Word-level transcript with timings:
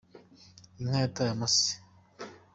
Inka 0.79 0.97
yataye 1.03 1.31
amase. 1.35 1.71